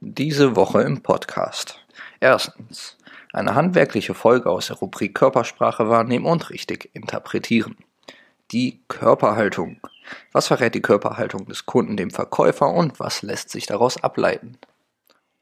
Diese 0.00 0.54
Woche 0.54 0.82
im 0.82 1.02
Podcast. 1.02 1.84
Erstens. 2.20 2.96
Eine 3.32 3.56
handwerkliche 3.56 4.14
Folge 4.14 4.48
aus 4.48 4.68
der 4.68 4.76
Rubrik 4.76 5.12
Körpersprache 5.16 5.88
wahrnehmen 5.88 6.24
und 6.24 6.50
richtig 6.50 6.90
interpretieren. 6.92 7.76
Die 8.52 8.80
Körperhaltung. 8.86 9.80
Was 10.30 10.46
verrät 10.46 10.76
die 10.76 10.82
Körperhaltung 10.82 11.46
des 11.46 11.66
Kunden 11.66 11.96
dem 11.96 12.12
Verkäufer 12.12 12.72
und 12.72 13.00
was 13.00 13.22
lässt 13.22 13.50
sich 13.50 13.66
daraus 13.66 14.00
ableiten? 14.00 14.56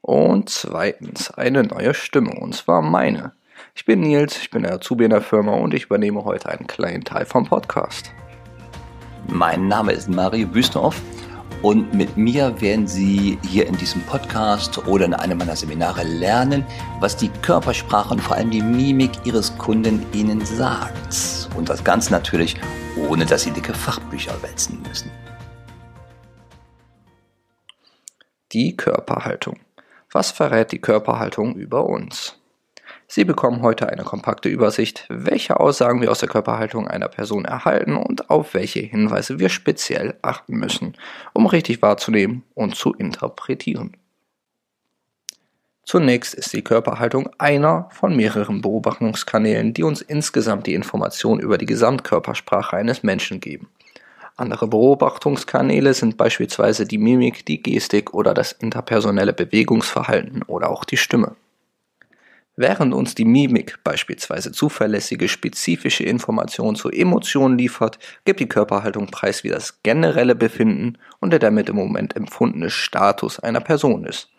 Und 0.01 0.49
zweitens 0.49 1.29
eine 1.29 1.61
neue 1.61 1.93
Stimme, 1.93 2.31
und 2.31 2.55
zwar 2.55 2.81
meine. 2.81 3.33
Ich 3.75 3.85
bin 3.85 3.99
Nils, 3.99 4.37
ich 4.37 4.49
bin 4.49 4.63
der 4.63 4.73
Azubi 4.73 5.03
in 5.03 5.11
der 5.11 5.21
Firma 5.21 5.53
und 5.53 5.75
ich 5.75 5.85
übernehme 5.85 6.25
heute 6.25 6.49
einen 6.49 6.65
kleinen 6.65 7.03
Teil 7.03 7.27
vom 7.27 7.45
Podcast. 7.45 8.11
Mein 9.27 9.67
Name 9.67 9.91
ist 9.91 10.09
Mario 10.09 10.47
Büstorf 10.47 10.99
und 11.61 11.93
mit 11.93 12.17
mir 12.17 12.61
werden 12.61 12.87
Sie 12.87 13.37
hier 13.47 13.67
in 13.67 13.75
diesem 13.77 14.01
Podcast 14.03 14.87
oder 14.87 15.05
in 15.05 15.13
einem 15.13 15.37
meiner 15.37 15.55
Seminare 15.55 16.03
lernen, 16.03 16.65
was 16.99 17.17
die 17.17 17.29
Körpersprache 17.41 18.13
und 18.13 18.21
vor 18.21 18.35
allem 18.35 18.51
die 18.51 18.61
Mimik 18.61 19.11
Ihres 19.25 19.57
Kunden 19.57 20.05
Ihnen 20.13 20.45
sagt. 20.45 21.49
Und 21.55 21.69
das 21.69 21.83
Ganze 21.83 22.11
natürlich, 22.11 22.55
ohne 23.09 23.25
dass 23.25 23.43
Sie 23.43 23.51
dicke 23.51 23.73
Fachbücher 23.73 24.41
wälzen 24.43 24.81
müssen. 24.87 25.09
Die 28.51 28.77
Körperhaltung. 28.77 29.59
Was 30.11 30.31
verrät 30.31 30.71
die 30.71 30.79
Körperhaltung 30.79 31.55
über 31.55 31.85
uns? 31.85 32.39
Sie 33.09 33.23
bekommen 33.23 33.61
heute 33.61 33.87
eine 33.87 34.03
kompakte 34.03 34.49
Übersicht, 34.49 35.05
welche 35.07 35.61
Aussagen 35.61 36.01
wir 36.01 36.11
aus 36.11 36.19
der 36.19 36.27
Körperhaltung 36.27 36.89
einer 36.89 37.07
Person 37.07 37.45
erhalten 37.45 37.95
und 37.95 38.29
auf 38.29 38.53
welche 38.53 38.81
Hinweise 38.81 39.39
wir 39.39 39.47
speziell 39.47 40.15
achten 40.21 40.57
müssen, 40.57 40.93
um 41.31 41.45
richtig 41.45 41.81
wahrzunehmen 41.81 42.43
und 42.53 42.75
zu 42.75 42.93
interpretieren. 42.93 43.95
Zunächst 45.83 46.33
ist 46.33 46.51
die 46.51 46.65
Körperhaltung 46.65 47.29
einer 47.37 47.87
von 47.91 48.13
mehreren 48.13 48.61
Beobachtungskanälen, 48.61 49.73
die 49.73 49.83
uns 49.83 50.01
insgesamt 50.01 50.67
die 50.67 50.73
Information 50.73 51.39
über 51.39 51.57
die 51.57 51.65
Gesamtkörpersprache 51.65 52.75
eines 52.75 53.03
Menschen 53.03 53.39
geben. 53.39 53.69
Andere 54.35 54.67
Beobachtungskanäle 54.67 55.93
sind 55.93 56.17
beispielsweise 56.17 56.85
die 56.85 56.97
Mimik, 56.97 57.45
die 57.45 57.63
Gestik 57.63 58.13
oder 58.13 58.33
das 58.33 58.51
interpersonelle 58.51 59.31
Bewegungsverhalten 59.31 60.43
oder 60.43 60.69
auch 60.69 60.83
die 60.83 60.97
Stimme. 60.97 61.37
Während 62.59 62.91
uns 62.95 63.13
die 63.13 63.23
Mimik 63.23 63.77
beispielsweise 63.83 64.51
zuverlässige 64.51 65.27
spezifische 65.27 66.03
Informationen 66.03 66.75
zu 66.75 66.89
Emotionen 66.89 67.55
liefert, 67.55 67.99
gibt 68.25 68.39
die 68.39 68.49
Körperhaltung 68.49 69.05
preis, 69.07 69.43
wie 69.43 69.49
das 69.49 69.83
generelle 69.83 70.33
Befinden 70.33 70.97
und 71.19 71.29
der 71.29 71.39
damit 71.39 71.69
im 71.69 71.75
Moment 71.75 72.15
empfundene 72.15 72.71
Status 72.71 73.39
einer 73.39 73.59
Person 73.59 74.05
ist. 74.05 74.29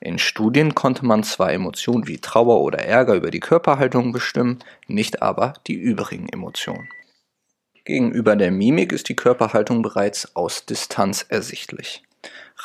In 0.00 0.18
Studien 0.18 0.74
konnte 0.74 1.04
man 1.04 1.24
zwar 1.24 1.52
Emotionen 1.52 2.06
wie 2.06 2.18
Trauer 2.18 2.62
oder 2.62 2.78
Ärger 2.78 3.14
über 3.14 3.30
die 3.30 3.40
Körperhaltung 3.40 4.12
bestimmen, 4.12 4.60
nicht 4.86 5.20
aber 5.20 5.52
die 5.66 5.74
übrigen 5.74 6.30
Emotionen. 6.30 6.88
Gegenüber 7.84 8.34
der 8.34 8.50
Mimik 8.50 8.92
ist 8.92 9.10
die 9.10 9.16
Körperhaltung 9.16 9.82
bereits 9.82 10.34
aus 10.34 10.64
Distanz 10.64 11.26
ersichtlich. 11.28 12.05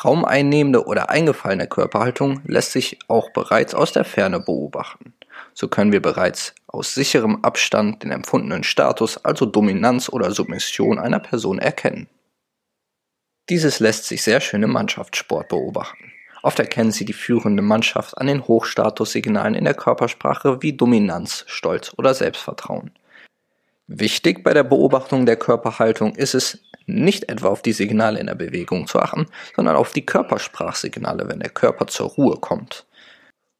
Raumeinnehmende 0.03 0.85
oder 0.85 1.09
eingefallene 1.09 1.67
Körperhaltung 1.67 2.41
lässt 2.45 2.71
sich 2.71 2.99
auch 3.07 3.31
bereits 3.31 3.75
aus 3.75 3.91
der 3.91 4.05
Ferne 4.05 4.39
beobachten. 4.39 5.13
So 5.53 5.67
können 5.67 5.91
wir 5.91 6.01
bereits 6.01 6.53
aus 6.67 6.93
sicherem 6.93 7.43
Abstand 7.43 8.03
den 8.03 8.11
empfundenen 8.11 8.63
Status, 8.63 9.17
also 9.23 9.45
Dominanz 9.45 10.09
oder 10.09 10.31
Submission 10.31 10.97
einer 10.97 11.19
Person 11.19 11.59
erkennen. 11.59 12.07
Dieses 13.49 13.79
lässt 13.79 14.05
sich 14.05 14.23
sehr 14.23 14.39
schön 14.39 14.63
im 14.63 14.71
Mannschaftssport 14.71 15.49
beobachten. 15.49 16.11
Oft 16.41 16.59
erkennen 16.59 16.91
Sie 16.91 17.05
die 17.05 17.13
führende 17.13 17.61
Mannschaft 17.61 18.17
an 18.17 18.27
den 18.27 18.47
Hochstatussignalen 18.47 19.53
in 19.53 19.65
der 19.65 19.73
Körpersprache 19.73 20.61
wie 20.61 20.73
Dominanz, 20.73 21.43
Stolz 21.47 21.93
oder 21.97 22.13
Selbstvertrauen. 22.13 22.91
Wichtig 23.87 24.43
bei 24.43 24.53
der 24.53 24.63
Beobachtung 24.63 25.25
der 25.25 25.35
Körperhaltung 25.35 26.15
ist 26.15 26.33
es, 26.33 26.63
nicht 26.85 27.29
etwa 27.29 27.49
auf 27.49 27.61
die 27.61 27.73
Signale 27.73 28.19
in 28.19 28.27
der 28.27 28.35
Bewegung 28.35 28.87
zu 28.87 28.99
achten, 28.99 29.27
sondern 29.55 29.75
auf 29.75 29.93
die 29.93 30.05
Körpersprachsignale, 30.05 31.27
wenn 31.27 31.39
der 31.39 31.49
Körper 31.49 31.87
zur 31.87 32.09
Ruhe 32.09 32.37
kommt. 32.37 32.85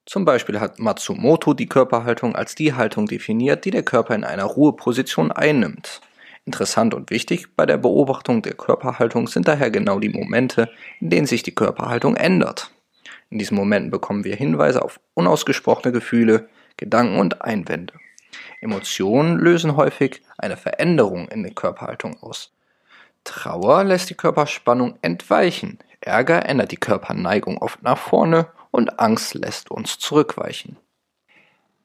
Zum 0.05 0.25
Beispiel 0.25 0.59
hat 0.59 0.79
Matsumoto 0.79 1.53
die 1.53 1.69
Körperhaltung 1.69 2.35
als 2.35 2.55
die 2.55 2.73
Haltung 2.73 3.05
definiert, 3.05 3.65
die 3.65 3.71
der 3.71 3.83
Körper 3.83 4.15
in 4.15 4.23
einer 4.23 4.45
Ruheposition 4.45 5.31
einnimmt. 5.31 6.01
Interessant 6.45 6.93
und 6.95 7.11
wichtig 7.11 7.55
bei 7.55 7.67
der 7.67 7.77
Beobachtung 7.77 8.41
der 8.41 8.55
Körperhaltung 8.55 9.27
sind 9.27 9.47
daher 9.47 9.69
genau 9.69 9.99
die 9.99 10.09
Momente, 10.09 10.69
in 10.99 11.11
denen 11.11 11.27
sich 11.27 11.43
die 11.43 11.53
Körperhaltung 11.53 12.15
ändert. 12.15 12.71
In 13.29 13.37
diesen 13.37 13.55
Momenten 13.55 13.91
bekommen 13.91 14.23
wir 14.23 14.35
Hinweise 14.35 14.81
auf 14.81 14.99
unausgesprochene 15.13 15.93
Gefühle, 15.93 16.49
Gedanken 16.77 17.19
und 17.19 17.43
Einwände. 17.43 17.93
Emotionen 18.59 19.37
lösen 19.37 19.75
häufig 19.75 20.21
eine 20.37 20.57
Veränderung 20.57 21.27
in 21.29 21.43
der 21.43 21.53
Körperhaltung 21.53 22.17
aus. 22.21 22.51
Trauer 23.23 23.83
lässt 23.83 24.09
die 24.09 24.15
Körperspannung 24.15 24.97
entweichen, 25.01 25.79
Ärger 26.01 26.47
ändert 26.47 26.71
die 26.71 26.77
Körperneigung 26.77 27.59
oft 27.59 27.83
nach 27.83 27.97
vorne 27.97 28.47
und 28.71 28.99
Angst 28.99 29.35
lässt 29.35 29.69
uns 29.69 29.99
zurückweichen. 29.99 30.77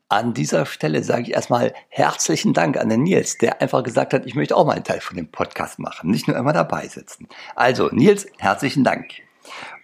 An 0.09 0.35
dieser 0.35 0.67
Stelle 0.67 1.03
sage 1.03 1.23
ich 1.23 1.33
erstmal 1.33 1.75
herzlichen 1.89 2.55
Dank 2.55 2.79
an 2.79 2.89
den 2.89 3.03
Nils, 3.03 3.39
der 3.39 3.61
einfach 3.61 3.83
gesagt 3.83 4.15
hat, 4.15 4.25
ich 4.25 4.37
möchte 4.37 4.57
auch 4.57 4.65
mal 4.65 4.75
einen 4.75 4.85
Teil 4.85 5.01
von 5.01 5.17
dem 5.17 5.31
Podcast 5.31 5.81
machen, 5.81 6.11
nicht 6.11 6.29
nur 6.29 6.37
immer 6.37 6.53
dabei 6.53 6.87
sitzen. 6.87 7.29
Also 7.57 7.89
Nils, 7.91 8.27
herzlichen 8.39 8.85
Dank. 8.85 9.11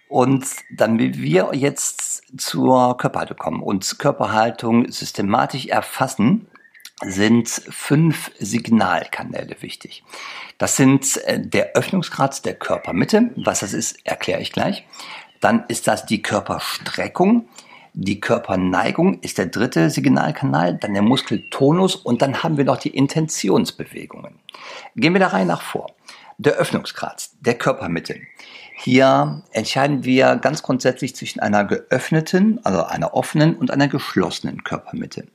Und 0.07 0.45
dann 0.75 0.97
will 0.97 1.15
wir 1.15 1.49
jetzt 1.53 2.23
zur 2.39 2.97
Körperhaltung 2.97 3.37
kommen 3.37 3.61
und 3.61 3.99
Körperhaltung 3.99 4.89
systematisch 4.91 5.65
erfassen 5.65 6.47
sind 7.05 7.49
fünf 7.49 8.31
Signalkanäle 8.39 9.55
wichtig. 9.61 10.03
Das 10.57 10.75
sind 10.75 11.17
äh, 11.25 11.39
der 11.39 11.73
Öffnungsgrad 11.73 12.45
der 12.45 12.55
Körpermitte. 12.55 13.31
Was 13.35 13.61
das 13.61 13.73
ist, 13.73 14.05
erkläre 14.05 14.41
ich 14.41 14.51
gleich. 14.51 14.85
Dann 15.39 15.65
ist 15.67 15.87
das 15.87 16.05
die 16.05 16.21
Körperstreckung. 16.21 17.47
Die 17.95 18.19
Körperneigung 18.19 19.19
ist 19.21 19.37
der 19.37 19.45
dritte 19.45 19.91
Signalkanal, 19.91 20.75
dann 20.75 20.93
der 20.93 21.03
Muskeltonus 21.03 21.95
und 21.95 22.23
dann 22.23 22.41
haben 22.41 22.57
wir 22.57 22.65
noch 22.65 22.77
die 22.77 22.89
Intentionsbewegungen. 22.89 24.39
Gehen 24.95 25.13
wir 25.13 25.19
der 25.19 25.33
Reihe 25.33 25.45
nach 25.45 25.61
vor. 25.61 25.91
Der 26.39 26.53
Öffnungsgrad 26.53 27.29
der 27.41 27.53
Körpermitte. 27.53 28.19
Hier 28.75 29.43
entscheiden 29.51 30.03
wir 30.03 30.37
ganz 30.37 30.63
grundsätzlich 30.63 31.15
zwischen 31.15 31.39
einer 31.39 31.63
geöffneten, 31.65 32.59
also 32.63 32.83
einer 32.83 33.13
offenen 33.13 33.55
und 33.55 33.69
einer 33.69 33.87
geschlossenen 33.87 34.63
Körpermitte. 34.63 35.27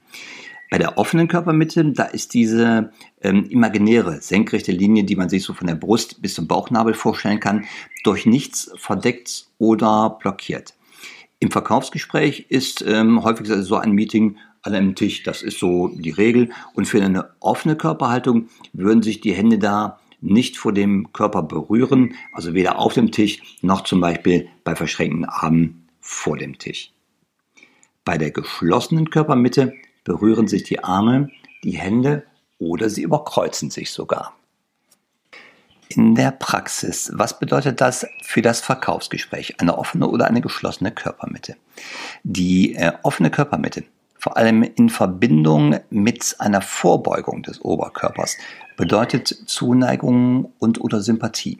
Bei 0.70 0.78
der 0.78 0.98
offenen 0.98 1.28
Körpermitte, 1.28 1.92
da 1.92 2.04
ist 2.04 2.34
diese 2.34 2.92
ähm, 3.22 3.46
imaginäre, 3.48 4.20
senkrechte 4.20 4.72
Linie, 4.72 5.04
die 5.04 5.16
man 5.16 5.28
sich 5.28 5.42
so 5.42 5.54
von 5.54 5.66
der 5.66 5.74
Brust 5.74 6.20
bis 6.20 6.34
zum 6.34 6.46
Bauchnabel 6.46 6.94
vorstellen 6.94 7.40
kann, 7.40 7.64
durch 8.04 8.26
nichts 8.26 8.70
verdeckt 8.76 9.46
oder 9.58 10.18
blockiert. 10.20 10.74
Im 11.40 11.50
Verkaufsgespräch 11.50 12.46
ist 12.48 12.84
ähm, 12.86 13.22
häufig 13.22 13.46
so 13.48 13.76
ein 13.76 13.92
Meeting 13.92 14.36
an 14.62 14.74
einem 14.74 14.94
Tisch, 14.94 15.22
das 15.22 15.42
ist 15.42 15.58
so 15.58 15.88
die 15.88 16.10
Regel. 16.10 16.50
Und 16.74 16.86
für 16.86 17.02
eine 17.02 17.30
offene 17.40 17.76
Körperhaltung 17.76 18.48
würden 18.72 19.02
sich 19.02 19.20
die 19.20 19.32
Hände 19.32 19.58
da 19.58 20.00
nicht 20.20 20.56
vor 20.56 20.72
dem 20.72 21.12
Körper 21.12 21.44
berühren, 21.44 22.14
also 22.32 22.54
weder 22.54 22.78
auf 22.78 22.94
dem 22.94 23.12
Tisch 23.12 23.40
noch 23.62 23.82
zum 23.82 24.00
Beispiel 24.00 24.48
bei 24.64 24.74
verschränkten 24.74 25.24
Armen 25.24 25.86
vor 26.00 26.36
dem 26.36 26.58
Tisch. 26.58 26.92
Bei 28.04 28.18
der 28.18 28.32
geschlossenen 28.32 29.10
Körpermitte 29.10 29.74
berühren 30.08 30.48
sich 30.48 30.64
die 30.64 30.82
Arme, 30.82 31.30
die 31.62 31.78
Hände 31.78 32.24
oder 32.58 32.90
sie 32.90 33.02
überkreuzen 33.02 33.70
sich 33.70 33.92
sogar. 33.92 34.34
In 35.88 36.14
der 36.16 36.32
Praxis, 36.32 37.12
was 37.14 37.38
bedeutet 37.38 37.80
das 37.80 38.06
für 38.22 38.42
das 38.42 38.60
Verkaufsgespräch? 38.60 39.60
Eine 39.60 39.78
offene 39.78 40.08
oder 40.08 40.26
eine 40.26 40.40
geschlossene 40.40 40.90
Körpermitte? 40.90 41.56
Die 42.24 42.74
äh, 42.74 42.92
offene 43.04 43.30
Körpermitte, 43.30 43.84
vor 44.18 44.36
allem 44.36 44.62
in 44.62 44.90
Verbindung 44.90 45.78
mit 45.88 46.36
einer 46.40 46.60
Vorbeugung 46.60 47.42
des 47.42 47.62
Oberkörpers, 47.62 48.36
bedeutet 48.76 49.28
Zuneigung 49.46 50.52
und 50.58 50.80
oder 50.80 51.00
Sympathie 51.00 51.58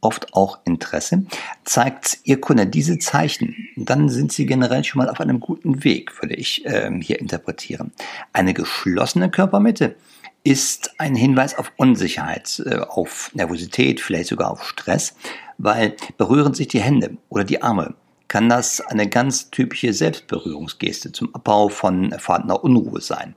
oft 0.00 0.34
auch 0.34 0.60
Interesse. 0.64 1.24
Zeigt 1.64 2.18
Ihr 2.24 2.40
Kunde 2.40 2.66
diese 2.66 2.98
Zeichen, 2.98 3.54
dann 3.76 4.08
sind 4.08 4.32
Sie 4.32 4.46
generell 4.46 4.84
schon 4.84 5.00
mal 5.00 5.08
auf 5.08 5.20
einem 5.20 5.40
guten 5.40 5.84
Weg, 5.84 6.22
würde 6.22 6.34
ich 6.34 6.64
äh, 6.66 6.90
hier 7.00 7.20
interpretieren. 7.20 7.92
Eine 8.32 8.54
geschlossene 8.54 9.30
Körpermitte 9.30 9.96
ist 10.44 10.94
ein 10.98 11.16
Hinweis 11.16 11.58
auf 11.58 11.72
Unsicherheit, 11.76 12.62
äh, 12.66 12.78
auf 12.78 13.30
Nervosität, 13.34 14.00
vielleicht 14.00 14.28
sogar 14.28 14.50
auf 14.50 14.62
Stress, 14.62 15.16
weil 15.58 15.96
berühren 16.18 16.54
sich 16.54 16.68
die 16.68 16.80
Hände 16.80 17.16
oder 17.28 17.42
die 17.42 17.62
Arme, 17.62 17.94
kann 18.28 18.48
das 18.48 18.80
eine 18.80 19.08
ganz 19.08 19.50
typische 19.50 19.92
Selbstberührungsgeste 19.92 21.12
zum 21.12 21.34
Abbau 21.34 21.68
von 21.68 22.12
vorhandener 22.18 22.62
Unruhe 22.62 23.00
sein. 23.00 23.34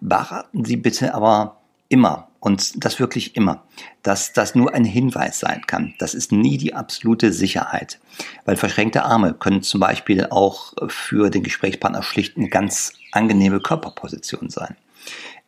Beachten 0.00 0.64
Sie 0.64 0.76
bitte 0.76 1.14
aber 1.14 1.60
immer 1.88 2.27
und 2.40 2.84
das 2.84 3.00
wirklich 3.00 3.36
immer, 3.36 3.64
dass 4.02 4.32
das 4.32 4.54
nur 4.54 4.74
ein 4.74 4.84
Hinweis 4.84 5.40
sein 5.40 5.62
kann. 5.66 5.94
Das 5.98 6.14
ist 6.14 6.30
nie 6.30 6.56
die 6.56 6.74
absolute 6.74 7.32
Sicherheit. 7.32 7.98
Weil 8.44 8.56
verschränkte 8.56 9.04
Arme 9.04 9.34
können 9.34 9.62
zum 9.62 9.80
Beispiel 9.80 10.26
auch 10.26 10.72
für 10.88 11.30
den 11.30 11.42
Gesprächspartner 11.42 12.02
schlicht 12.02 12.36
eine 12.36 12.48
ganz 12.48 12.92
angenehme 13.12 13.60
Körperposition 13.60 14.50
sein. 14.50 14.76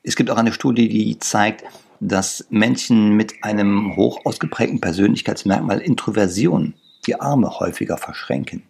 Es 0.03 0.17
gibt 0.17 0.31
auch 0.31 0.37
eine 0.37 0.53
Studie, 0.53 0.89
die 0.89 1.19
zeigt, 1.19 1.65
dass 2.01 2.47
Menschen 2.51 3.11
mit 3.11 3.45
einem 3.45 3.95
hoch 3.97 4.25
ausgeprägten 4.25 4.81
Persönlichkeitsmerkmal 4.81 5.81
Introversion 5.81 6.75
die 7.07 7.21
Arme 7.21 7.61
häufiger 7.61 7.99
verschränken. 7.99 8.63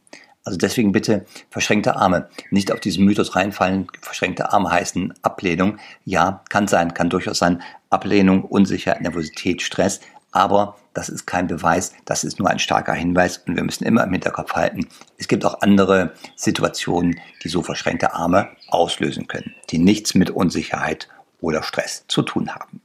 Also 0.44 0.58
deswegen 0.58 0.92
bitte 0.92 1.26
verschränkte 1.50 1.96
Arme. 1.96 2.28
Nicht 2.50 2.72
auf 2.72 2.80
diesen 2.80 3.04
Mythos 3.04 3.36
reinfallen. 3.36 3.86
Verschränkte 4.00 4.52
Arme 4.52 4.70
heißen 4.70 5.14
Ablehnung. 5.22 5.78
Ja, 6.04 6.42
kann 6.48 6.66
sein, 6.66 6.94
kann 6.94 7.10
durchaus 7.10 7.38
sein. 7.38 7.62
Ablehnung, 7.90 8.44
Unsicherheit, 8.44 9.02
Nervosität, 9.02 9.62
Stress. 9.62 10.00
Aber 10.32 10.76
das 10.94 11.08
ist 11.08 11.26
kein 11.26 11.46
Beweis, 11.46 11.92
das 12.04 12.24
ist 12.24 12.38
nur 12.38 12.48
ein 12.48 12.58
starker 12.58 12.94
Hinweis 12.94 13.38
und 13.38 13.56
wir 13.56 13.64
müssen 13.64 13.84
immer 13.84 14.04
im 14.04 14.12
Hinterkopf 14.12 14.52
halten, 14.52 14.88
es 15.18 15.28
gibt 15.28 15.44
auch 15.44 15.60
andere 15.60 16.14
Situationen, 16.36 17.18
die 17.42 17.48
so 17.48 17.62
verschränkte 17.62 18.14
Arme 18.14 18.48
auslösen 18.68 19.26
können, 19.26 19.54
die 19.70 19.78
nichts 19.78 20.14
mit 20.14 20.30
Unsicherheit 20.30 21.08
oder 21.40 21.62
Stress 21.62 22.04
zu 22.08 22.22
tun 22.22 22.54
haben. 22.54 22.80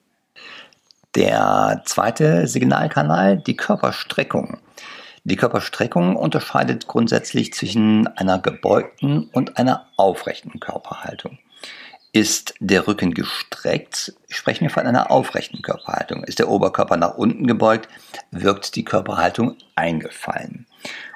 Der 1.16 1.82
zweite 1.86 2.48
Signalkanal, 2.48 3.38
die 3.38 3.56
Körperstreckung. 3.56 4.58
Die 5.28 5.38
Körperstreckung 5.38 6.16
unterscheidet 6.16 6.86
grundsätzlich 6.86 7.52
zwischen 7.52 8.06
einer 8.06 8.38
gebeugten 8.38 9.28
und 9.34 9.58
einer 9.58 9.88
aufrechten 9.98 10.60
Körperhaltung. 10.60 11.40
Ist 12.12 12.54
der 12.60 12.88
Rücken 12.88 13.16
gestreckt, 13.16 14.14
sprechen 14.30 14.66
wir 14.66 14.70
von 14.70 14.86
einer 14.86 15.10
aufrechten 15.10 15.64
Körperhaltung. 15.64 16.24
Ist 16.26 16.38
der 16.38 16.48
Oberkörper 16.48 16.96
nach 16.98 17.18
unten 17.18 17.48
gebeugt, 17.48 17.90
wirkt 18.30 18.76
die 18.76 18.86
Körperhaltung 18.86 19.58
eingefallen. 19.74 20.68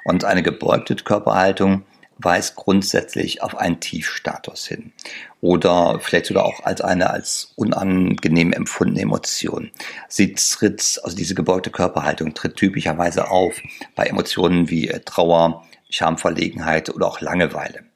Und 0.04 0.24
eine 0.24 0.42
gebeugte 0.42 0.96
Körperhaltung 0.96 1.84
weist 2.22 2.56
grundsätzlich 2.56 3.42
auf 3.42 3.56
einen 3.56 3.80
Tiefstatus 3.80 4.66
hin 4.66 4.92
oder 5.40 5.98
vielleicht 6.00 6.26
sogar 6.26 6.44
auch 6.44 6.64
als 6.64 6.80
eine 6.80 7.10
als 7.10 7.52
unangenehm 7.56 8.52
empfundene 8.52 9.02
Emotion. 9.02 9.70
Sie 10.08 10.34
tritt, 10.34 11.00
also 11.02 11.16
diese 11.16 11.34
gebeugte 11.34 11.70
Körperhaltung 11.70 12.34
tritt 12.34 12.56
typischerweise 12.56 13.30
auf 13.30 13.60
bei 13.94 14.06
Emotionen 14.06 14.68
wie 14.68 14.88
äh, 14.88 15.00
Trauer, 15.00 15.64
Schamverlegenheit 15.88 16.90
oder 16.90 17.06
auch 17.06 17.20
Langeweile. 17.20 17.89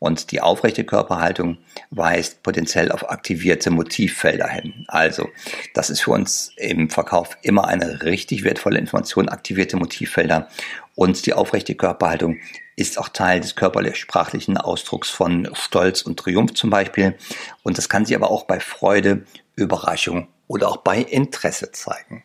Und 0.00 0.32
die 0.32 0.40
aufrechte 0.40 0.84
Körperhaltung 0.84 1.58
weist 1.90 2.42
potenziell 2.42 2.90
auf 2.90 3.10
aktivierte 3.10 3.70
Motivfelder 3.70 4.48
hin. 4.48 4.86
Also, 4.88 5.28
das 5.74 5.90
ist 5.90 6.00
für 6.00 6.12
uns 6.12 6.52
im 6.56 6.88
Verkauf 6.88 7.36
immer 7.42 7.68
eine 7.68 8.02
richtig 8.02 8.42
wertvolle 8.42 8.78
Information, 8.78 9.28
aktivierte 9.28 9.76
Motivfelder. 9.76 10.48
Und 10.94 11.26
die 11.26 11.34
aufrechte 11.34 11.74
Körperhaltung 11.74 12.38
ist 12.76 12.98
auch 12.98 13.10
Teil 13.10 13.40
des 13.40 13.56
körperlich-sprachlichen 13.56 14.56
Ausdrucks 14.56 15.10
von 15.10 15.50
Stolz 15.52 16.00
und 16.00 16.18
Triumph 16.18 16.54
zum 16.54 16.70
Beispiel. 16.70 17.18
Und 17.62 17.76
das 17.76 17.90
kann 17.90 18.06
sich 18.06 18.16
aber 18.16 18.30
auch 18.30 18.44
bei 18.44 18.58
Freude, 18.58 19.26
Überraschung 19.54 20.28
oder 20.48 20.70
auch 20.70 20.78
bei 20.78 20.98
Interesse 20.98 21.72
zeigen. 21.72 22.24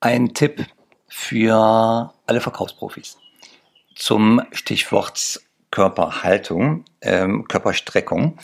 Ein 0.00 0.34
Tipp 0.34 0.66
für 1.08 2.12
alle 2.26 2.40
Verkaufsprofis 2.40 3.16
zum 3.94 4.42
Stichwort 4.50 5.40
Körperhaltung, 5.70 6.84
ähm, 7.00 7.46
Körperstreckung. 7.48 8.38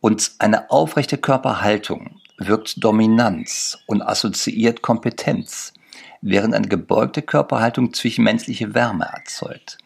Und 0.00 0.32
eine 0.38 0.70
aufrechte 0.70 1.18
Körperhaltung 1.18 2.20
wirkt 2.38 2.82
Dominanz 2.84 3.78
und 3.86 4.02
assoziiert 4.02 4.82
Kompetenz, 4.82 5.72
während 6.20 6.54
eine 6.54 6.68
gebeugte 6.68 7.22
Körperhaltung 7.22 7.92
zwischenmenschliche 7.92 8.74
Wärme 8.74 9.06
erzeugt. 9.06 9.78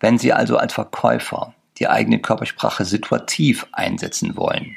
Wenn 0.00 0.18
Sie 0.18 0.32
also 0.32 0.58
als 0.58 0.74
Verkäufer 0.74 1.54
die 1.78 1.88
eigene 1.88 2.20
Körpersprache 2.20 2.84
situativ 2.84 3.66
einsetzen 3.72 4.36
wollen, 4.36 4.76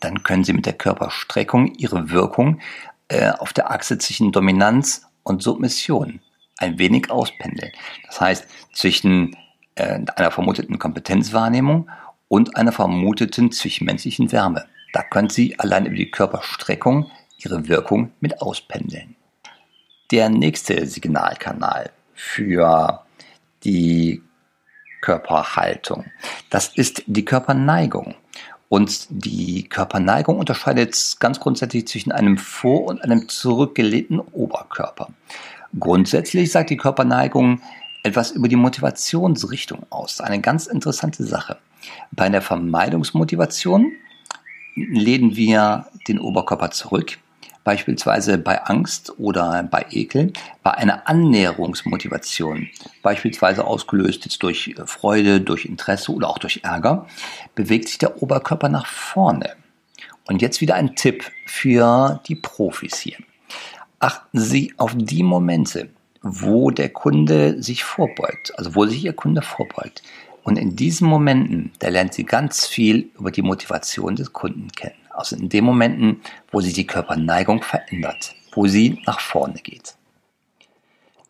dann 0.00 0.22
können 0.22 0.44
Sie 0.44 0.52
mit 0.52 0.66
der 0.66 0.74
Körperstreckung 0.74 1.74
Ihre 1.74 2.10
Wirkung 2.10 2.60
äh, 3.08 3.30
auf 3.30 3.52
der 3.52 3.70
Achse 3.70 3.98
zwischen 3.98 4.32
Dominanz 4.32 5.06
und 5.22 5.42
Submission 5.42 6.20
ein 6.58 6.78
wenig 6.78 7.10
auspendeln. 7.10 7.72
Das 8.06 8.20
heißt, 8.20 8.46
zwischen 8.72 9.36
einer 9.78 10.30
vermuteten 10.30 10.78
Kompetenzwahrnehmung 10.78 11.88
und 12.28 12.56
einer 12.56 12.72
vermuteten 12.72 13.52
zwischenmenschlichen 13.52 14.32
Wärme. 14.32 14.66
Da 14.92 15.02
können 15.02 15.30
Sie 15.30 15.58
allein 15.58 15.86
über 15.86 15.96
die 15.96 16.10
Körperstreckung 16.10 17.10
Ihre 17.38 17.68
Wirkung 17.68 18.12
mit 18.20 18.40
auspendeln. 18.40 19.14
Der 20.10 20.28
nächste 20.28 20.86
Signalkanal 20.86 21.90
für 22.14 23.02
die 23.64 24.22
Körperhaltung. 25.00 26.06
Das 26.50 26.68
ist 26.74 27.04
die 27.06 27.24
Körperneigung. 27.24 28.14
Und 28.68 29.06
die 29.08 29.68
Körperneigung 29.68 30.38
unterscheidet 30.38 31.16
ganz 31.20 31.40
grundsätzlich 31.40 31.86
zwischen 31.86 32.12
einem 32.12 32.36
vor- 32.36 32.84
und 32.84 33.02
einem 33.02 33.28
zurückgelehnten 33.28 34.20
Oberkörper. 34.20 35.08
Grundsätzlich 35.78 36.50
sagt 36.50 36.70
die 36.70 36.76
Körperneigung 36.76 37.62
etwas 38.08 38.30
über 38.32 38.48
die 38.48 38.56
Motivationsrichtung 38.56 39.86
aus. 39.90 40.20
Eine 40.20 40.40
ganz 40.40 40.66
interessante 40.66 41.24
Sache. 41.24 41.58
Bei 42.10 42.28
der 42.28 42.42
Vermeidungsmotivation 42.42 43.92
lehnen 44.74 45.36
wir 45.36 45.86
den 46.08 46.18
Oberkörper 46.18 46.70
zurück 46.70 47.18
beispielsweise 47.68 48.38
bei 48.38 48.64
Angst 48.64 49.12
oder 49.18 49.62
bei 49.62 49.84
Ekel, 49.90 50.32
bei 50.62 50.70
einer 50.70 51.06
Annäherungsmotivation, 51.06 52.66
beispielsweise 53.02 53.66
ausgelöst 53.66 54.24
jetzt 54.24 54.42
durch 54.42 54.74
Freude, 54.86 55.42
durch 55.42 55.66
Interesse 55.66 56.12
oder 56.12 56.30
auch 56.30 56.38
durch 56.38 56.60
Ärger, 56.62 57.04
bewegt 57.54 57.88
sich 57.88 57.98
der 57.98 58.22
Oberkörper 58.22 58.70
nach 58.70 58.86
vorne. 58.86 59.54
Und 60.26 60.40
jetzt 60.40 60.62
wieder 60.62 60.76
ein 60.76 60.96
Tipp 60.96 61.30
für 61.44 62.22
die 62.26 62.36
Profis 62.36 63.00
hier. 63.00 63.18
Achten 63.98 64.40
Sie 64.40 64.72
auf 64.78 64.94
die 64.96 65.22
Momente, 65.22 65.90
wo 66.22 66.70
der 66.70 66.88
Kunde 66.88 67.62
sich 67.62 67.84
vorbeugt, 67.84 68.52
also 68.58 68.74
wo 68.74 68.86
sich 68.86 69.04
Ihr 69.04 69.12
Kunde 69.12 69.42
vorbeugt. 69.42 70.02
Und 70.42 70.58
in 70.58 70.76
diesen 70.76 71.08
Momenten, 71.08 71.72
da 71.78 71.88
lernt 71.88 72.14
sie 72.14 72.24
ganz 72.24 72.66
viel 72.66 73.10
über 73.18 73.30
die 73.30 73.42
Motivation 73.42 74.16
des 74.16 74.32
Kunden 74.32 74.68
kennen. 74.72 74.94
Also 75.10 75.36
in 75.36 75.48
den 75.48 75.64
Momenten, 75.64 76.22
wo 76.50 76.60
sich 76.60 76.72
die 76.72 76.86
Körperneigung 76.86 77.62
verändert, 77.62 78.34
wo 78.52 78.66
sie 78.66 78.98
nach 79.04 79.20
vorne 79.20 79.58
geht. 79.62 79.96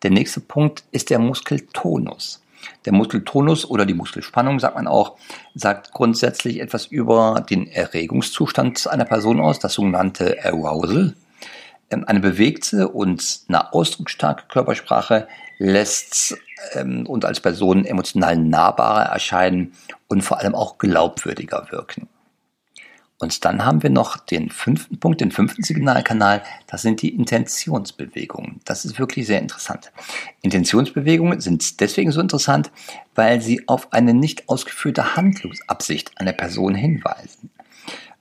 Der 0.03 0.11
nächste 0.11 0.39
Punkt 0.39 0.83
ist 0.91 1.09
der 1.09 1.19
Muskeltonus. 1.19 2.41
Der 2.85 2.93
Muskeltonus 2.93 3.69
oder 3.69 3.85
die 3.85 3.93
Muskelspannung, 3.93 4.59
sagt 4.59 4.75
man 4.75 4.87
auch, 4.87 5.17
sagt 5.53 5.91
grundsätzlich 5.91 6.61
etwas 6.61 6.85
über 6.85 7.45
den 7.49 7.67
Erregungszustand 7.67 8.87
einer 8.87 9.05
Person 9.05 9.39
aus, 9.39 9.59
das 9.59 9.73
sogenannte 9.73 10.37
Arousal. 10.43 11.15
Ähm, 11.89 12.05
eine 12.05 12.19
bewegte 12.19 12.87
und 12.89 13.41
eine 13.47 13.73
ausdrucksstarke 13.73 14.43
Körpersprache 14.47 15.27
lässt 15.57 16.37
ähm, 16.73 17.05
uns 17.05 17.25
als 17.25 17.39
Person 17.39 17.85
emotional 17.85 18.37
nahbarer 18.37 19.03
erscheinen 19.11 19.73
und 20.07 20.21
vor 20.21 20.39
allem 20.39 20.55
auch 20.55 20.77
glaubwürdiger 20.77 21.67
wirken. 21.71 22.07
Und 23.21 23.43
dann 23.43 23.65
haben 23.65 23.83
wir 23.83 23.89
noch 23.89 24.15
den 24.15 24.49
fünften 24.49 24.97
Punkt, 24.97 25.19
den 25.19 25.31
fünften 25.31 25.61
Signalkanal, 25.61 26.41
das 26.67 26.83
sind 26.83 27.01
die 27.01 27.13
Intentionsbewegungen. 27.13 28.61
Das 28.63 28.85
ist 28.85 28.97
wirklich 28.97 29.27
sehr 29.27 29.41
interessant. 29.41 29.91
Intentionsbewegungen 30.41 31.41
sind 31.41 31.81
deswegen 31.81 32.13
so 32.13 32.21
interessant, 32.21 32.71
weil 33.15 33.41
sie 33.41 33.67
auf 33.67 33.91
eine 33.91 34.13
nicht 34.13 34.47
ausgeführte 34.47 35.17
Handlungsabsicht 35.17 36.11
einer 36.17 36.31
Person 36.31 36.75
hinweisen. 36.75 37.49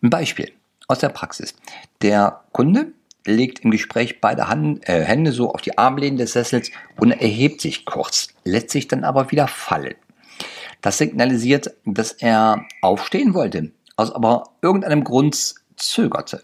Ein 0.02 0.10
Beispiel 0.10 0.50
aus 0.88 0.98
der 0.98 1.10
Praxis. 1.10 1.54
Der 2.02 2.40
Kunde 2.50 2.92
legt 3.28 3.60
im 3.60 3.70
Gespräch 3.70 4.20
beide 4.20 4.48
Hand, 4.48 4.88
äh, 4.88 5.04
Hände 5.04 5.32
so 5.32 5.52
auf 5.52 5.60
die 5.60 5.78
Armlehnen 5.78 6.18
des 6.18 6.32
Sessels 6.32 6.70
und 6.98 7.12
erhebt 7.12 7.60
sich 7.60 7.84
kurz, 7.84 8.28
lässt 8.44 8.70
sich 8.70 8.88
dann 8.88 9.04
aber 9.04 9.30
wieder 9.30 9.46
fallen. 9.46 9.94
Das 10.80 10.98
signalisiert, 10.98 11.74
dass 11.84 12.12
er 12.12 12.64
aufstehen 12.82 13.34
wollte, 13.34 13.72
aus 13.96 14.12
aber 14.12 14.44
irgendeinem 14.62 15.04
Grund 15.04 15.54
zögerte. 15.76 16.42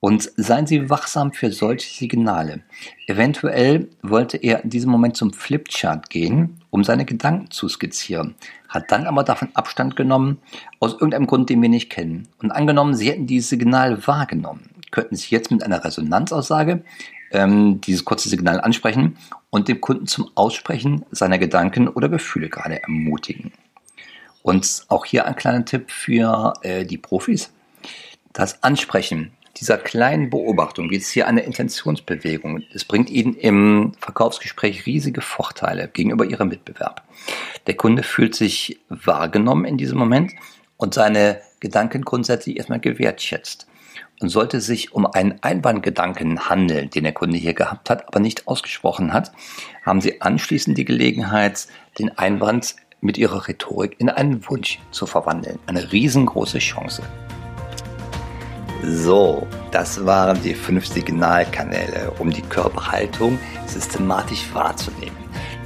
Und 0.00 0.30
seien 0.36 0.66
Sie 0.66 0.90
wachsam 0.90 1.32
für 1.32 1.50
solche 1.50 1.92
Signale. 1.92 2.62
Eventuell 3.08 3.88
wollte 4.00 4.36
er 4.36 4.62
in 4.62 4.70
diesem 4.70 4.92
Moment 4.92 5.16
zum 5.16 5.32
Flipchart 5.32 6.08
gehen, 6.08 6.60
um 6.70 6.84
seine 6.84 7.04
Gedanken 7.04 7.50
zu 7.50 7.68
skizzieren, 7.68 8.36
hat 8.68 8.92
dann 8.92 9.08
aber 9.08 9.24
davon 9.24 9.48
Abstand 9.54 9.96
genommen, 9.96 10.38
aus 10.78 10.92
irgendeinem 10.92 11.26
Grund, 11.26 11.50
den 11.50 11.60
wir 11.60 11.68
nicht 11.68 11.90
kennen. 11.90 12.28
Und 12.40 12.52
angenommen, 12.52 12.94
Sie 12.94 13.10
hätten 13.10 13.26
dieses 13.26 13.48
Signal 13.48 14.06
wahrgenommen, 14.06 14.70
könnten 14.90 15.16
Sie 15.16 15.34
jetzt 15.34 15.50
mit 15.50 15.62
einer 15.62 15.84
Resonanzaussage 15.84 16.82
ähm, 17.30 17.80
dieses 17.80 18.04
kurze 18.04 18.28
Signal 18.28 18.60
ansprechen 18.60 19.16
und 19.50 19.68
dem 19.68 19.80
Kunden 19.80 20.06
zum 20.06 20.30
Aussprechen 20.34 21.04
seiner 21.10 21.38
Gedanken 21.38 21.88
oder 21.88 22.08
Gefühle 22.08 22.48
gerade 22.48 22.82
ermutigen. 22.82 23.52
Und 24.42 24.84
auch 24.88 25.04
hier 25.04 25.26
ein 25.26 25.36
kleiner 25.36 25.64
Tipp 25.64 25.90
für 25.90 26.54
äh, 26.62 26.84
die 26.84 26.98
Profis. 26.98 27.52
Das 28.32 28.62
Ansprechen 28.62 29.32
dieser 29.58 29.76
kleinen 29.76 30.30
Beobachtung, 30.30 30.90
wie 30.90 30.96
es 30.96 31.10
hier 31.10 31.26
eine 31.26 31.40
Intentionsbewegung, 31.40 32.62
das 32.72 32.84
bringt 32.84 33.10
Ihnen 33.10 33.34
im 33.34 33.92
Verkaufsgespräch 33.98 34.86
riesige 34.86 35.20
Vorteile 35.20 35.88
gegenüber 35.88 36.24
Ihrem 36.24 36.48
Mitbewerb. 36.48 37.02
Der 37.66 37.74
Kunde 37.74 38.02
fühlt 38.02 38.34
sich 38.34 38.78
wahrgenommen 38.88 39.64
in 39.64 39.76
diesem 39.76 39.98
Moment 39.98 40.32
und 40.76 40.94
seine 40.94 41.40
Gedanken 41.60 42.02
grundsätzlich 42.02 42.56
erstmal 42.56 42.80
gewertschätzt. 42.80 43.66
Und 44.20 44.30
sollte 44.30 44.60
sich 44.60 44.92
um 44.92 45.06
einen 45.06 45.42
Einwandgedanken 45.42 46.48
handeln, 46.48 46.90
den 46.90 47.04
der 47.04 47.12
Kunde 47.12 47.36
hier 47.38 47.54
gehabt 47.54 47.88
hat, 47.88 48.08
aber 48.08 48.18
nicht 48.18 48.48
ausgesprochen 48.48 49.12
hat, 49.12 49.32
haben 49.84 50.00
Sie 50.00 50.20
anschließend 50.20 50.76
die 50.76 50.84
Gelegenheit, 50.84 51.68
den 51.98 52.16
Einwand 52.18 52.74
mit 53.00 53.16
Ihrer 53.16 53.46
Rhetorik 53.46 53.94
in 53.98 54.08
einen 54.08 54.48
Wunsch 54.48 54.80
zu 54.90 55.06
verwandeln. 55.06 55.58
Eine 55.66 55.92
riesengroße 55.92 56.58
Chance. 56.58 57.02
So, 58.84 59.46
das 59.70 60.04
waren 60.06 60.40
die 60.42 60.54
fünf 60.54 60.86
Signalkanäle, 60.86 62.12
um 62.18 62.30
die 62.30 62.42
Körperhaltung 62.42 63.38
systematisch 63.66 64.46
wahrzunehmen. 64.52 65.16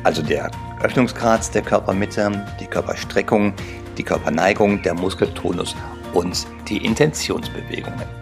Also 0.03 0.23
der 0.23 0.51
Öffnungsgrad 0.83 1.55
der 1.55 1.63
Körpermitte, 1.63 2.45
die 2.59 2.67
Körperstreckung, 2.67 3.55
die 3.99 4.03
Körperneigung, 4.03 4.83
der 4.83 4.95
Muskeltonus 4.95 5.77
und 6.15 6.47
die 6.69 6.79
Intentionsbewegungen. 6.79 8.22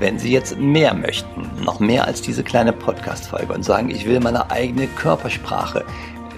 Wenn 0.00 0.18
Sie 0.18 0.32
jetzt 0.32 0.56
mehr 0.56 0.94
möchten, 0.94 1.46
noch 1.62 1.78
mehr 1.78 2.06
als 2.06 2.22
diese 2.22 2.42
kleine 2.42 2.72
Podcast-Folge 2.72 3.52
und 3.52 3.62
sagen, 3.62 3.90
ich 3.90 4.06
will 4.06 4.18
meine 4.18 4.50
eigene 4.50 4.86
Körpersprache 4.86 5.84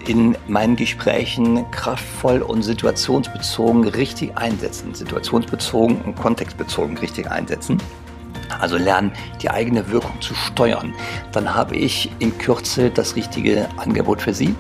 in 0.09 0.37
meinen 0.49 0.75
Gesprächen 0.75 1.65
kraftvoll 1.71 2.43
und 2.43 2.63
situationsbezogen 2.63 3.87
richtig 3.87 4.37
einsetzen, 4.37 4.93
situationsbezogen 4.97 6.01
und 6.03 6.17
kontextbezogen 6.17 6.99
richtig 6.99 7.31
einsetzen, 7.31 7.79
also 8.59 8.77
lernen, 8.77 9.13
die 9.41 9.49
eigene 9.49 9.89
Wirkung 9.93 10.21
zu 10.21 10.35
steuern, 10.35 10.93
dann 11.31 11.55
habe 11.55 11.77
ich 11.77 12.11
in 12.19 12.37
Kürze 12.39 12.91
das 12.91 13.15
richtige 13.15 13.69
Angebot 13.77 14.23
für 14.23 14.35
Sie. 14.35 14.57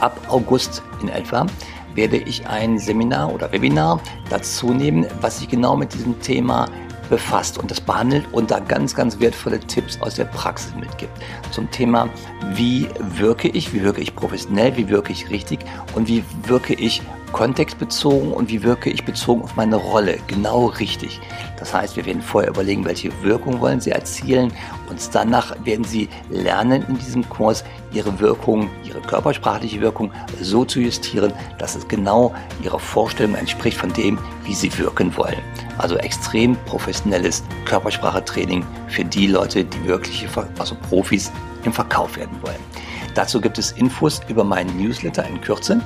Ab 0.00 0.18
August 0.28 0.82
in 1.00 1.10
etwa 1.10 1.46
werde 1.94 2.16
ich 2.16 2.46
ein 2.48 2.76
Seminar 2.76 3.32
oder 3.32 3.52
Webinar 3.52 4.00
dazu 4.30 4.74
nehmen, 4.74 5.06
was 5.20 5.38
sich 5.38 5.48
genau 5.48 5.76
mit 5.76 5.94
diesem 5.94 6.20
Thema 6.20 6.66
befasst 7.12 7.58
und 7.58 7.70
das 7.70 7.78
behandelt 7.78 8.24
und 8.32 8.50
da 8.50 8.58
ganz, 8.58 8.94
ganz 8.94 9.20
wertvolle 9.20 9.60
Tipps 9.60 10.00
aus 10.00 10.14
der 10.14 10.24
Praxis 10.24 10.74
mitgibt. 10.74 11.12
Zum 11.50 11.70
Thema, 11.70 12.08
wie 12.54 12.88
wirke 12.98 13.48
ich, 13.48 13.74
wie 13.74 13.82
wirke 13.82 14.00
ich 14.00 14.16
professionell, 14.16 14.74
wie 14.78 14.88
wirke 14.88 15.12
ich 15.12 15.28
richtig 15.28 15.60
und 15.94 16.08
wie 16.08 16.24
wirke 16.46 16.72
ich 16.72 17.02
kontextbezogen 17.32 18.32
und 18.32 18.50
wie 18.50 18.62
wirke 18.62 18.90
ich 18.90 19.04
bezogen 19.04 19.42
auf 19.42 19.56
meine 19.56 19.76
Rolle 19.76 20.18
genau 20.26 20.66
richtig. 20.66 21.20
Das 21.58 21.72
heißt, 21.74 21.96
wir 21.96 22.04
werden 22.04 22.22
vorher 22.22 22.50
überlegen, 22.50 22.84
welche 22.84 23.10
Wirkung 23.22 23.60
wollen 23.60 23.80
Sie 23.80 23.90
erzielen 23.90 24.52
und 24.88 25.00
danach 25.14 25.54
werden 25.64 25.84
Sie 25.84 26.08
lernen 26.30 26.84
in 26.88 26.98
diesem 26.98 27.28
Kurs 27.28 27.64
Ihre 27.92 28.18
Wirkung, 28.20 28.70
Ihre 28.84 29.00
körpersprachliche 29.00 29.80
Wirkung 29.80 30.12
so 30.40 30.64
zu 30.64 30.80
justieren, 30.80 31.32
dass 31.58 31.74
es 31.74 31.86
genau 31.88 32.34
Ihrer 32.62 32.78
Vorstellung 32.78 33.34
entspricht 33.34 33.78
von 33.78 33.92
dem, 33.92 34.18
wie 34.44 34.54
Sie 34.54 34.76
wirken 34.78 35.16
wollen. 35.16 35.38
Also 35.78 35.96
extrem 35.96 36.56
professionelles 36.66 37.42
Körpersprachetraining 37.64 38.64
für 38.88 39.04
die 39.04 39.26
Leute, 39.26 39.64
die 39.64 39.84
wirkliche, 39.84 40.28
also 40.58 40.76
Profis 40.88 41.32
im 41.64 41.72
Verkauf 41.72 42.16
werden 42.16 42.36
wollen. 42.42 42.91
Dazu 43.14 43.40
gibt 43.40 43.58
es 43.58 43.72
Infos 43.72 44.20
über 44.28 44.44
meinen 44.44 44.76
Newsletter 44.76 45.26
in 45.26 45.40
Kürze. 45.40 45.80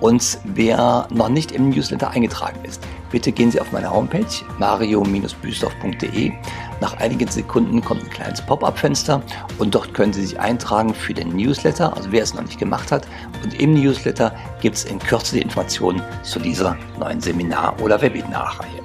Und 0.00 0.38
wer 0.44 1.06
noch 1.10 1.28
nicht 1.28 1.52
im 1.52 1.70
Newsletter 1.70 2.10
eingetragen 2.10 2.58
ist, 2.64 2.82
bitte 3.10 3.30
gehen 3.30 3.50
Sie 3.50 3.60
auf 3.60 3.70
meine 3.70 3.90
Homepage 3.90 4.26
mario-büsdorf.de. 4.58 6.32
Nach 6.80 6.98
einigen 6.98 7.28
Sekunden 7.28 7.80
kommt 7.84 8.02
ein 8.02 8.10
kleines 8.10 8.42
Pop-up-Fenster 8.42 9.22
und 9.58 9.74
dort 9.74 9.94
können 9.94 10.12
Sie 10.12 10.26
sich 10.26 10.40
eintragen 10.40 10.92
für 10.92 11.14
den 11.14 11.36
Newsletter, 11.36 11.96
also 11.96 12.10
wer 12.10 12.24
es 12.24 12.34
noch 12.34 12.42
nicht 12.42 12.58
gemacht 12.58 12.90
hat. 12.90 13.06
Und 13.44 13.60
im 13.60 13.74
Newsletter 13.74 14.34
gibt 14.60 14.76
es 14.76 14.84
in 14.84 14.98
Kürze 14.98 15.36
die 15.36 15.42
Informationen 15.42 16.02
zu 16.22 16.40
dieser 16.40 16.76
neuen 16.98 17.20
Seminar- 17.20 17.80
oder 17.80 18.00
Webinarreihe. 18.00 18.82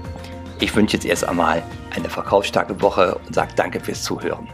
Ich 0.60 0.76
wünsche 0.76 0.98
jetzt 0.98 1.06
erst 1.06 1.28
einmal 1.28 1.64
eine 1.96 2.10
verkaufsstarke 2.10 2.80
Woche 2.82 3.16
und 3.26 3.34
sage 3.34 3.54
danke 3.56 3.80
fürs 3.80 4.04
Zuhören. 4.04 4.48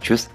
Tschüss. 0.00 0.28